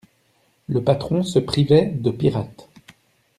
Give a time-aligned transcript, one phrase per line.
[0.67, 2.69] Le patron se privait de pirates.